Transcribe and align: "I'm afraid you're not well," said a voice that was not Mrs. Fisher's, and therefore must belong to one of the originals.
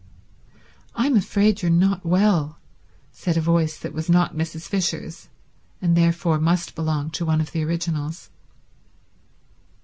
"I'm 0.95 1.15
afraid 1.15 1.61
you're 1.61 1.69
not 1.69 2.03
well," 2.03 2.57
said 3.11 3.37
a 3.37 3.39
voice 3.39 3.77
that 3.77 3.93
was 3.93 4.09
not 4.09 4.35
Mrs. 4.35 4.67
Fisher's, 4.67 5.29
and 5.79 5.95
therefore 5.95 6.39
must 6.39 6.73
belong 6.73 7.11
to 7.11 7.23
one 7.23 7.39
of 7.39 7.51
the 7.51 7.61
originals. 7.63 8.31